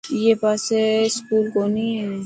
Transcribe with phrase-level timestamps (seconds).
[0.13, 0.77] اڻي پاسي
[1.09, 2.05] اسڪول ڪوني هي.